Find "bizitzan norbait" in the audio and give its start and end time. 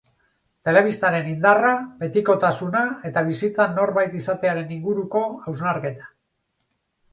3.29-4.17